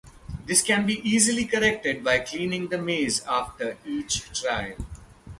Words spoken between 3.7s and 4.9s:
each trial.